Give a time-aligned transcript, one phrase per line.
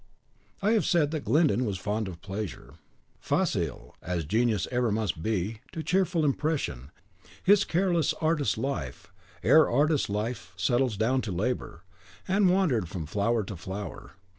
[0.63, 2.73] I have said that Glyndon was fond of pleasure.
[3.19, 6.89] Facile, as genius ever must be, to cheerful impression,
[7.43, 11.83] his careless artist life, ere artist life settles down to labour,
[12.23, 14.13] had wandered from flower to flower.